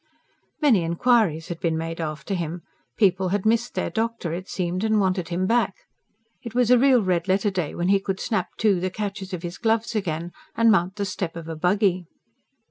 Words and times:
Many 0.63 0.81
inquiries 0.81 1.49
had 1.49 1.59
been 1.59 1.77
made 1.77 2.01
after 2.01 2.33
him. 2.33 2.63
People 2.97 3.29
had 3.29 3.45
missed 3.45 3.75
their 3.75 3.91
doctor, 3.91 4.33
it 4.33 4.49
seemed, 4.49 4.83
and 4.83 4.99
wanted 4.99 5.29
him 5.29 5.45
back. 5.45 5.75
It 6.41 6.55
was 6.55 6.71
a 6.71 6.79
real 6.79 7.03
red 7.03 7.27
letter 7.27 7.51
day 7.51 7.75
when 7.75 7.89
he 7.89 7.99
could 7.99 8.19
snap 8.19 8.47
to 8.57 8.79
the 8.79 8.89
catches 8.89 9.31
of 9.31 9.43
his 9.43 9.59
gloves 9.59 9.93
again, 9.95 10.31
and 10.57 10.71
mount 10.71 10.95
the 10.95 11.05
step 11.05 11.35
of 11.35 11.47
a 11.47 11.55
buggy. 11.55 12.07